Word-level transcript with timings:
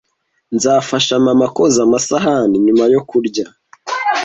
Nzafasha 0.55 1.13
mama 1.25 1.45
koza 1.55 1.79
amasahani 1.87 2.55
nyuma 2.65 2.83
yo 2.93 3.01
kurya 3.09 3.45